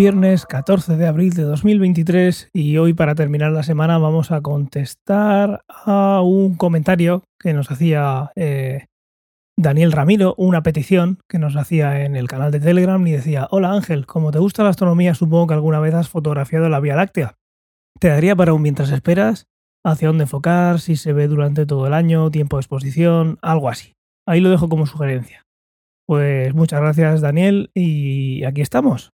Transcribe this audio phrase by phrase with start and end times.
[0.00, 5.62] viernes 14 de abril de 2023 y hoy para terminar la semana vamos a contestar
[5.68, 8.86] a un comentario que nos hacía eh,
[9.58, 13.74] Daniel Ramiro, una petición que nos hacía en el canal de Telegram y decía, hola
[13.74, 17.36] Ángel, como te gusta la astronomía supongo que alguna vez has fotografiado la Vía Láctea.
[17.98, 19.48] Te daría para un mientras esperas,
[19.84, 23.92] hacia dónde enfocar, si se ve durante todo el año, tiempo de exposición, algo así.
[24.26, 25.44] Ahí lo dejo como sugerencia.
[26.06, 29.10] Pues muchas gracias Daniel y aquí estamos.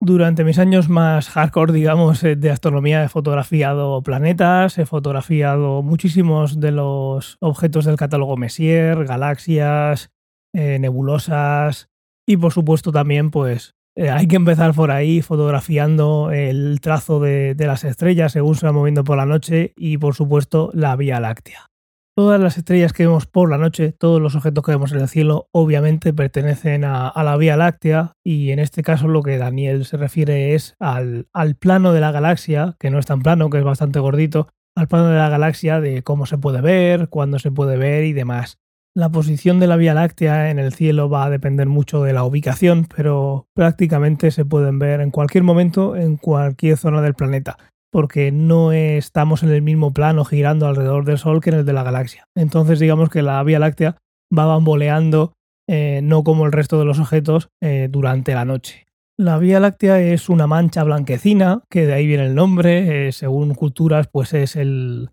[0.00, 6.60] Durante mis años más hardcore, digamos, eh, de astronomía he fotografiado planetas, he fotografiado muchísimos
[6.60, 10.10] de los objetos del catálogo Messier, galaxias,
[10.54, 11.88] eh, nebulosas
[12.26, 17.54] y por supuesto también pues eh, hay que empezar por ahí fotografiando el trazo de,
[17.54, 21.20] de las estrellas según se va moviendo por la noche y por supuesto la Vía
[21.20, 21.70] Láctea.
[22.18, 25.08] Todas las estrellas que vemos por la noche, todos los objetos que vemos en el
[25.08, 29.98] cielo, obviamente pertenecen a, la Vía Láctea y en este caso lo que Daniel se
[29.98, 31.26] refiere es al,
[31.58, 35.08] plano de la galaxia, que no es tan plano, que es bastante gordito, al plano
[35.08, 38.56] de la galaxia de cómo se puede ver, cuándo se puede ver y demás.
[38.94, 42.24] La posición de la Vía Láctea en el cielo va a depender mucho de la
[42.24, 47.58] ubicación, pero prácticamente se pueden ver en cualquier momento en cualquier zona del planeta
[47.90, 51.72] porque no estamos en el mismo plano girando alrededor del Sol que en el de
[51.72, 52.28] la galaxia.
[52.34, 53.96] Entonces digamos que la Vía Láctea
[54.36, 55.32] va bamboleando
[55.68, 58.86] eh, no como el resto de los objetos eh, durante la noche.
[59.18, 63.54] La Vía Láctea es una mancha blanquecina, que de ahí viene el nombre, eh, según
[63.54, 65.10] culturas pues es el,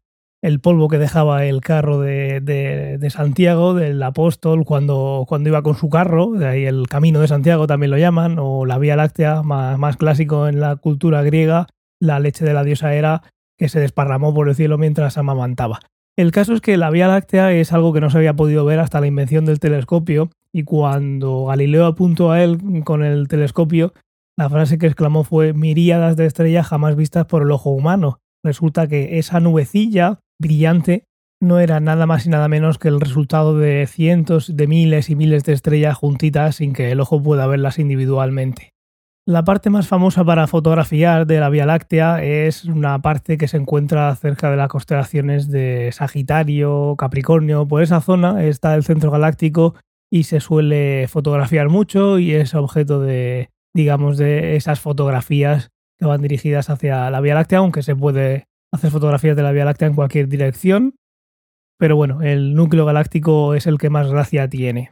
[0.61, 6.31] polvo que dejaba el carro de, Santiago, del apóstol, cuando, cuando, iba con su carro,
[6.31, 9.95] de ahí el camino de Santiago también lo llaman, o la Vía Láctea, más, más
[9.95, 11.67] clásico en la cultura griega,
[12.04, 13.23] la leche de la diosa era
[13.58, 15.80] que se desparramó por el cielo mientras amamantaba.
[16.18, 18.80] El caso es que la Vía Láctea es algo que no se había podido ver
[18.80, 23.94] hasta la invención del telescopio y cuando Galileo apuntó a él con el telescopio,
[24.38, 28.19] la frase que exclamó fue miríadas de estrellas jamás vistas por el ojo humano.
[28.44, 31.06] Resulta que esa nubecilla brillante
[31.40, 35.16] no era nada más y nada menos que el resultado de cientos de miles y
[35.16, 38.72] miles de estrellas juntitas sin que el ojo pueda verlas individualmente.
[39.25, 43.56] La parte más famosa para fotografiar de la Vía Láctea es una parte que se
[43.56, 47.66] encuentra cerca de las constelaciones de Sagitario, Capricornio.
[47.66, 49.75] Por esa zona está el centro galáctico
[50.12, 56.22] y se suele fotografiar mucho y es objeto de, digamos, de esas fotografías que van
[56.22, 59.95] dirigidas hacia la Vía Láctea, aunque se puede hacer fotografías de la Vía Láctea en
[59.95, 60.95] cualquier dirección.
[61.79, 64.91] Pero bueno, el núcleo galáctico es el que más gracia tiene.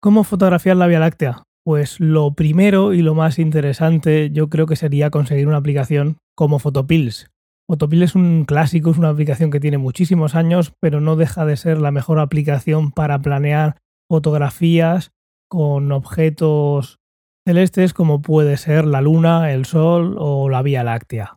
[0.00, 1.42] ¿Cómo fotografiar la Vía Láctea?
[1.66, 6.60] Pues lo primero y lo más interesante yo creo que sería conseguir una aplicación como
[6.60, 7.28] Photopills.
[7.68, 11.56] Photopills es un clásico, es una aplicación que tiene muchísimos años, pero no deja de
[11.56, 13.78] ser la mejor aplicación para planear
[14.08, 15.10] fotografías
[15.50, 17.00] con objetos
[17.44, 21.34] celestes como puede ser la Luna, el Sol o la Vía Láctea.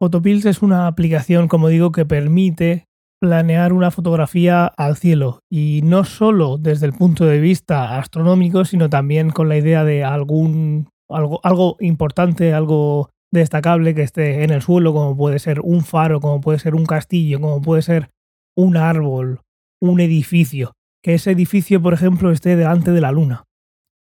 [0.00, 2.83] Photopills es una aplicación, como digo, que permite
[3.24, 8.90] planear una fotografía al cielo y no solo desde el punto de vista astronómico, sino
[8.90, 14.60] también con la idea de algún algo, algo importante, algo destacable que esté en el
[14.60, 18.10] suelo, como puede ser un faro, como puede ser un castillo, como puede ser
[18.58, 19.40] un árbol,
[19.80, 20.72] un edificio.
[21.02, 23.44] Que ese edificio, por ejemplo, esté delante de la luna.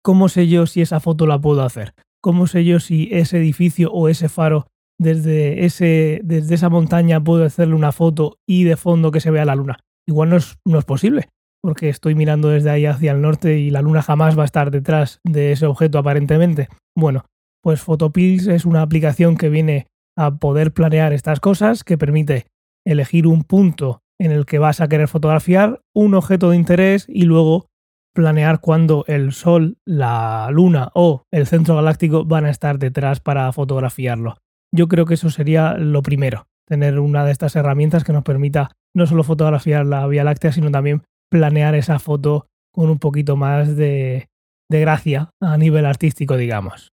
[0.03, 1.95] ¿Cómo sé yo si esa foto la puedo hacer?
[2.21, 4.67] ¿Cómo sé yo si ese edificio o ese faro
[4.99, 9.45] desde, ese, desde esa montaña puedo hacerle una foto y de fondo que se vea
[9.45, 9.79] la luna.
[10.07, 11.29] Igual no es, no es posible,
[11.63, 14.71] porque estoy mirando desde ahí hacia el norte y la luna jamás va a estar
[14.71, 16.69] detrás de ese objeto aparentemente.
[16.97, 17.25] Bueno,
[17.63, 22.47] pues Photopills es una aplicación que viene a poder planear estas cosas, que permite
[22.87, 27.25] elegir un punto en el que vas a querer fotografiar, un objeto de interés y
[27.25, 27.67] luego
[28.15, 33.51] planear cuándo el Sol, la Luna o el centro galáctico van a estar detrás para
[33.53, 34.37] fotografiarlo.
[34.75, 38.73] Yo creo que eso sería lo primero, tener una de estas herramientas que nos permita
[38.93, 43.77] no solo fotografiar la Vía Láctea, sino también planear esa foto con un poquito más
[43.77, 44.27] de,
[44.69, 46.91] gracia a nivel artístico, digamos.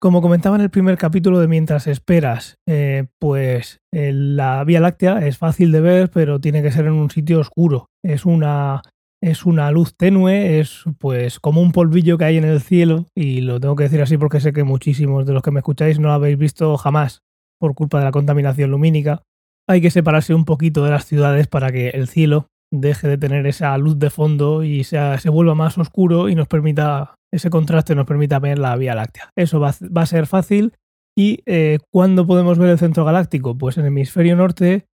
[0.00, 5.26] Como comentaba en el primer capítulo de Mientras esperas, eh, pues eh, la Vía Láctea
[5.26, 7.90] es fácil de ver, pero tiene que ser en un sitio oscuro.
[8.02, 8.80] Es una
[9.24, 13.40] es una luz tenue, es pues como un polvillo que hay en el cielo, y
[13.40, 16.08] lo tengo que decir así porque sé que muchísimos de los que me escucháis no
[16.08, 17.22] lo habéis visto jamás
[17.58, 19.22] por culpa de la contaminación lumínica.
[19.66, 23.46] Hay que separarse un poquito de las ciudades para que el cielo deje de tener
[23.46, 28.06] esa luz de fondo y se vuelva más oscuro y nos permita, ese contraste nos
[28.06, 29.30] permita ver la Vía Láctea.
[29.36, 30.74] Eso va, a ser fácil.
[31.16, 33.56] ¿Y eh, cuándo podemos ver el centro galáctico?
[33.56, 34.84] Pues en el hemisferio norte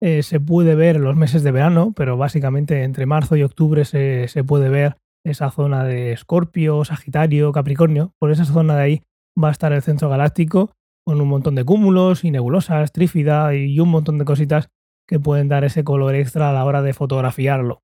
[0.00, 4.28] eh, se puede ver los meses de verano, pero básicamente entre marzo y octubre se,
[4.44, 8.12] puede ver esa zona de Escorpio, Sagitario, Capricornio.
[8.18, 9.02] Por esa zona de ahí
[9.42, 10.72] va a estar el centro galáctico
[11.04, 14.68] con un montón de cúmulos y nebulosas, trífida y un montón de cositas
[15.08, 17.82] que pueden dar ese color extra a la hora de fotografiarlo.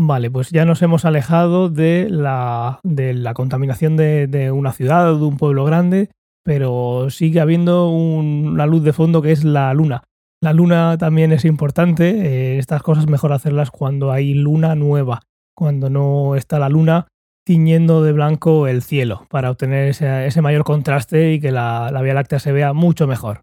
[0.00, 5.18] Vale, pues ya nos hemos alejado de la, de la contaminación de, una ciudad o
[5.18, 6.10] de un pueblo grande,
[6.44, 10.04] pero sigue habiendo una luz de fondo que es la luna.
[10.40, 15.22] La luna también es importante, eh, estas cosas mejor hacerlas cuando hay luna nueva,
[15.54, 17.08] cuando no está la luna
[17.44, 22.38] tiñendo de blanco el cielo, para obtener ese, mayor contraste y que la Vía Láctea
[22.38, 23.42] se vea mucho mejor.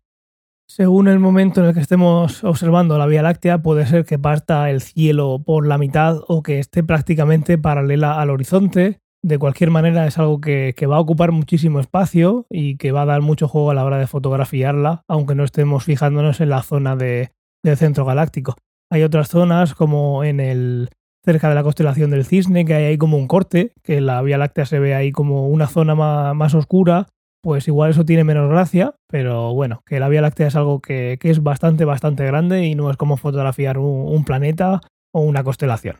[0.68, 4.69] Según el momento en el que estemos observando la Vía Láctea, puede ser que parta
[4.71, 9.00] el cielo por la mitad o que esté prácticamente paralela al horizonte.
[9.25, 13.06] De cualquier manera, es algo que, va a ocupar muchísimo espacio y que va a
[13.06, 16.95] dar mucho juego a la hora de fotografiarla, aunque no estemos fijándonos en la zona
[16.95, 17.31] del
[17.75, 18.56] centro galáctico.
[18.92, 20.89] Hay otras zonas, como en el
[21.24, 24.38] cerca de la constelación del Cisne, que hay ahí como un corte, que la Vía
[24.38, 27.07] Láctea se ve ahí como una zona más oscura
[27.45, 31.19] pues igual eso tiene menos gracia, pero bueno, que la Vía Láctea es algo que,
[31.22, 34.81] es bastante, bastante grande y no es como fotografiar un, planeta
[35.13, 35.98] o una constelación.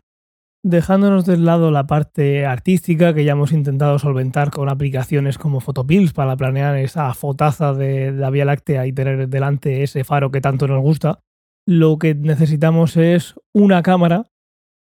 [0.68, 6.12] Dejándonos de lado la parte artística que ya hemos intentado solventar con aplicaciones como Photopills
[6.12, 10.66] para planear esa fotaza de la Vía Láctea y tener delante ese faro que tanto
[10.66, 11.20] nos gusta,
[11.68, 14.24] lo que necesitamos es una cámara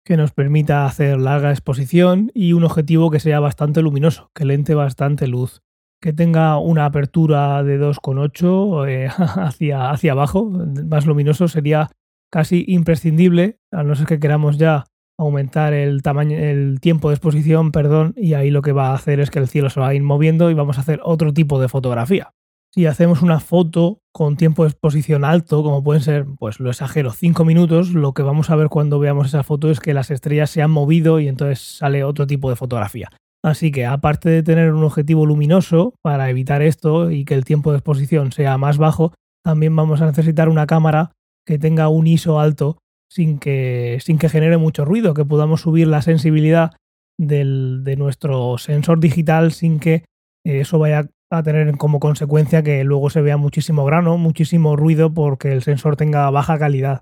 [0.03, 4.75] que nos permita hacer larga exposición y un objetivo que sea bastante luminoso, que lente
[4.75, 5.61] bastante luz
[6.01, 11.91] que tenga una apertura de 2,8 eh, hacia, hacia abajo, más luminoso, sería
[12.29, 14.85] casi imprescindible, a no ser que queramos ya
[15.21, 19.19] aumentar el tamaño, el tiempo de exposición, perdón, y ahí lo que va a hacer
[19.19, 21.61] es que el cielo se va a ir moviendo y vamos a hacer otro tipo
[21.61, 22.33] de fotografía.
[22.73, 27.11] Si hacemos una foto con tiempo de exposición alto, como pueden ser, pues lo exagero,
[27.11, 30.49] 5 minutos, lo que vamos a ver cuando veamos esa foto es que las estrellas
[30.49, 33.09] se han movido y entonces sale otro tipo de fotografía.
[33.43, 37.71] Así que aparte de tener un objetivo luminoso para evitar esto y que el tiempo
[37.71, 39.13] de exposición sea más bajo,
[39.43, 41.11] también vamos a necesitar una cámara
[41.45, 42.77] que tenga un ISO alto
[43.11, 46.71] sin que, sin que genere mucho ruido, que podamos subir la sensibilidad
[47.19, 50.05] de nuestro sensor digital sin que
[50.45, 55.51] eso vaya a tener como consecuencia que luego se vea muchísimo grano, muchísimo ruido porque
[55.51, 57.01] el sensor tenga baja calidad.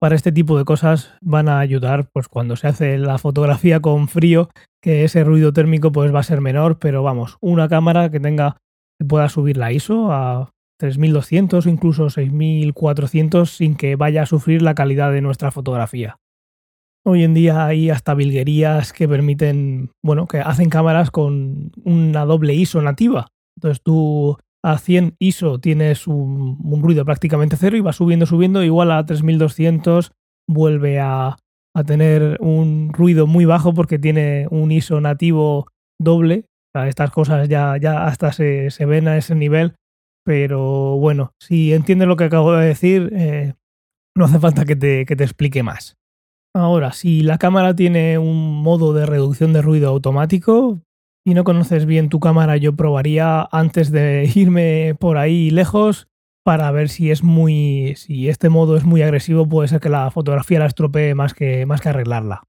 [0.00, 4.08] Para este tipo de cosas van a ayudar pues cuando se hace la fotografía con
[4.08, 4.48] frío
[4.82, 8.56] que ese ruido térmico pues va a ser menor pero vamos una cámara que tenga
[8.98, 14.62] que pueda subir la ISO a 3200 o incluso 6400 sin que vaya a sufrir
[14.62, 16.18] la calidad de nuestra fotografía.
[17.04, 22.54] Hoy en día hay hasta bilguerías que permiten bueno que hacen cámaras con una doble
[22.54, 23.28] ISO nativa.
[23.56, 28.90] Entonces tú a 100 ISO tienes un, ruido prácticamente cero y va subiendo, subiendo, igual
[28.90, 30.12] a 3200
[30.48, 31.36] vuelve a,
[31.86, 35.68] tener un ruido muy bajo porque tiene un ISO nativo
[35.98, 36.44] doble.
[36.74, 39.74] estas cosas ya, ya hasta se, ven a ese nivel,
[40.24, 43.54] pero bueno, si entiendes lo que acabo de decir, eh,
[44.16, 45.96] no hace falta que te, que te explique más.
[46.54, 50.80] Ahora, si la cámara tiene un modo de reducción de ruido automático,
[51.24, 56.08] si no conoces bien tu cámara, yo probaría antes de irme por ahí lejos
[56.44, 57.94] para ver si es muy.
[57.96, 61.66] si este modo es muy agresivo, puede ser que la fotografía la estropee más que,
[61.66, 62.44] más que arreglarla.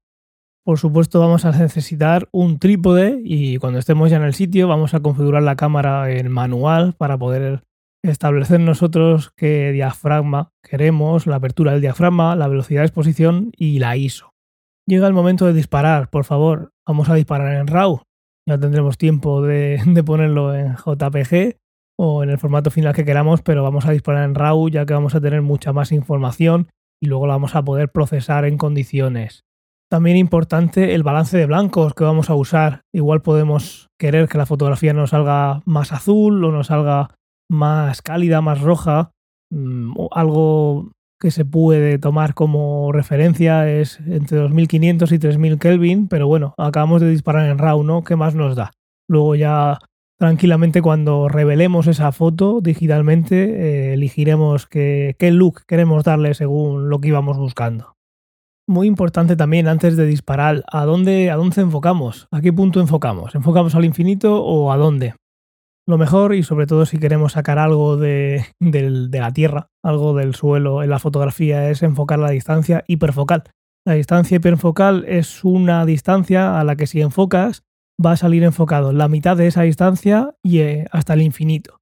[0.64, 4.94] Por supuesto, vamos a necesitar un trípode y cuando estemos ya en el sitio, vamos
[4.94, 7.64] a configurar la cámara en manual para poder
[8.02, 13.96] establecer nosotros qué diafragma queremos, la apertura del diafragma, la velocidad de exposición y la
[13.96, 14.32] ISO.
[14.86, 18.02] Llega el momento de disparar, por favor, vamos a disparar en RAW
[18.46, 21.56] ya tendremos tiempo de, ponerlo en JPG
[21.98, 24.94] o en el formato final que queramos, pero vamos a disparar en RAW ya que
[24.94, 26.68] vamos a tener mucha más información
[27.00, 29.44] y luego la vamos a poder procesar en condiciones.
[29.88, 32.82] También importante el balance de blancos que vamos a usar.
[32.94, 37.10] Igual podemos querer que la fotografía nos salga más azul o nos salga
[37.52, 39.12] más cálida, más roja,
[39.50, 40.90] mm, algo
[41.20, 47.02] que se puede tomar como referencia es entre 2500 y 3000 Kelvin, pero bueno, acabamos
[47.02, 48.04] de disparar en RAW, ¿no?
[48.04, 48.72] ¿Qué más nos da?
[49.06, 49.78] Luego ya
[50.18, 57.00] tranquilamente cuando revelemos esa foto digitalmente eh, elegiremos qué, qué look queremos darle según lo
[57.00, 57.96] que íbamos buscando.
[58.66, 62.28] Muy importante también antes de disparar, ¿a dónde, ¿a dónde enfocamos?
[62.30, 63.34] ¿A qué punto enfocamos?
[63.34, 65.14] ¿Enfocamos al infinito o a dónde?
[65.88, 70.82] Lo mejor, y sobre todo si queremos sacar algo de, la Tierra, algo del suelo
[70.82, 73.44] en la fotografía, es enfocar la distancia hiperfocal.
[73.84, 77.64] La distancia hiperfocal es una distancia a la que si enfocas
[78.04, 81.80] va a salir enfocado la mitad de esa distancia y eh, hasta el infinito.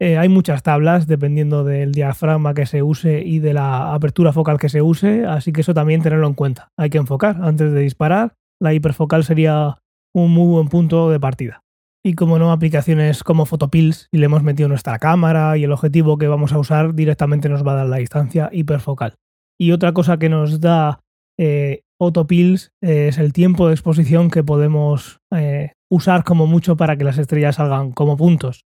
[0.00, 4.58] Eh, hay muchas tablas dependiendo del diafragma que se use y de la apertura focal
[4.58, 6.70] que se use, así que eso también tenerlo en cuenta.
[6.76, 8.34] Hay que enfocar antes de disparar.
[8.60, 9.78] La hiperfocal sería
[10.14, 11.62] un muy buen punto de partida.
[12.08, 16.16] Y como no aplicaciones como Photopills y le hemos metido nuestra cámara y el objetivo
[16.16, 19.16] que vamos a usar directamente nos va a dar la distancia hiperfocal.
[19.60, 21.00] Y otra cosa que nos da
[21.38, 27.04] eh, Photopills es el tiempo de exposición que podemos eh, usar como mucho para que
[27.04, 28.64] las estrellas salgan como puntos.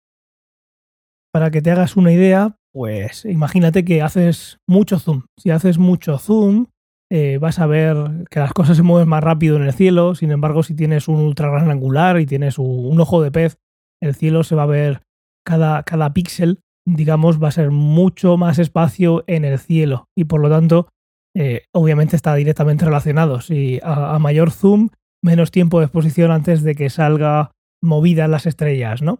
[1.33, 5.23] Para que te hagas una idea, pues imagínate que haces mucho zoom.
[5.37, 6.67] Si haces mucho zoom,
[7.11, 10.15] eh, vas a ver que las cosas se mueven más rápido en el cielo.
[10.15, 13.57] Sin embargo, si tienes un ultra gran angular y tienes un, ojo de pez,
[14.01, 15.01] el cielo se va a ver
[15.45, 20.07] cada, cada píxel, digamos, va a ser mucho más espacio en el cielo.
[20.17, 20.89] Y por lo tanto,
[21.35, 23.41] eh, obviamente está directamente relacionado.
[23.41, 24.89] Si a, mayor zoom,
[25.23, 27.51] menos tiempo de exposición antes de que salga
[27.83, 29.19] movida las estrellas, ¿no?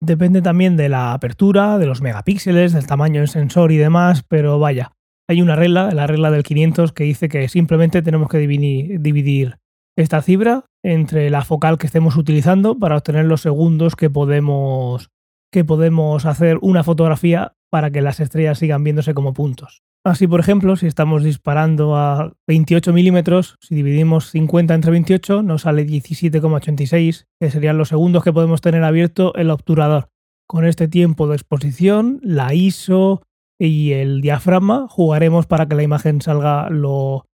[0.00, 4.58] Depende también de la apertura, de los megapíxeles, del tamaño del sensor y demás, pero
[4.58, 4.92] vaya,
[5.32, 9.58] hay una regla, la regla del 500, que dice que simplemente tenemos que dividir,
[9.96, 15.10] esta cifra entre la focal que estemos utilizando para obtener los segundos que podemos,
[15.52, 19.82] que podemos hacer una fotografía para que las estrellas sigan viéndose como puntos.
[20.04, 25.62] Así, por ejemplo, si estamos disparando a 28 milímetros, si dividimos 50 entre 28, nos
[25.62, 30.08] sale 17,86, que serían los segundos que podemos tener abierto el obturador.
[30.48, 33.22] Con este tiempo de exposición, la ISO,
[33.68, 37.28] y el diafragma jugaremos para que la imagen salga lo,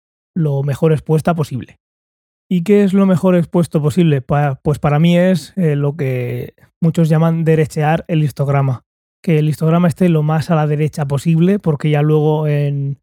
[0.65, 1.77] mejor expuesta posible.
[2.51, 4.23] ¿Y qué es lo mejor expuesto posible?
[4.23, 8.85] pues para mí es eh, lo que muchos llaman derechear el histograma.
[9.23, 13.01] Que el histograma esté lo más a la derecha posible, porque ya luego en,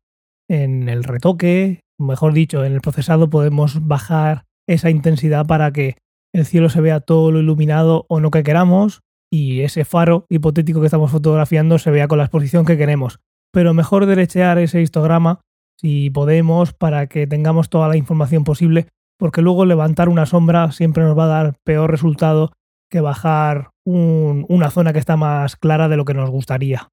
[0.49, 5.97] en el retoque, mejor dicho, en el procesado podemos bajar esa intensidad para que
[6.33, 9.01] el cielo se vea todo lo iluminado o no que queramos,
[9.31, 13.19] y ese faro hipotético que estamos fotografiando se vea con la exposición que queremos.
[13.51, 15.39] Pero mejor derechear ese histograma
[15.79, 21.03] si podemos para que tengamos toda la información posible, porque luego levantar una sombra siempre
[21.03, 22.51] nos va a dar peor resultado
[22.89, 26.89] que bajar una zona que está más clara de lo que nos gustaría.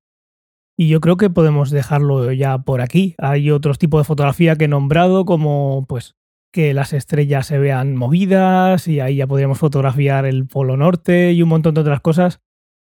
[0.77, 3.17] Y yo creo que podemos dejarlo ya por aquí.
[3.19, 6.15] Hay otros tipos de fotografía que he nombrado, como pues
[6.59, 11.41] que las estrellas se vean movidas y ahí ya podríamos fotografiar el Polo Norte y
[11.41, 12.41] un montón de otras cosas.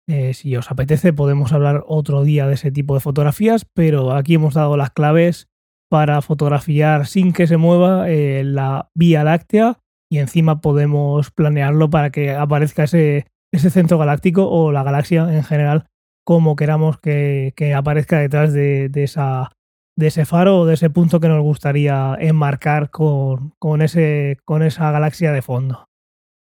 [0.08, 4.36] Eh, si os apetece podemos hablar otro día de ese tipo de fotografías, pero aquí
[4.36, 5.50] hemos dado las claves
[5.90, 9.78] para fotografiar sin que se mueva eh, la Vía Láctea
[10.10, 15.44] y encima podemos planearlo para que aparezca ese, ese centro galáctico o la galaxia en
[15.44, 15.84] general
[16.24, 19.50] como queramos que, aparezca detrás de, de esa
[19.96, 24.62] de ese faro o de ese punto que nos gustaría enmarcar con, con, ese, con
[24.62, 25.88] esa galaxia de fondo.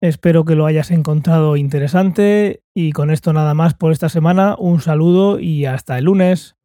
[0.01, 4.55] Espero que lo hayas encontrado interesante y con esto nada más por esta semana.
[4.59, 6.58] Un saludo y hasta el lunes.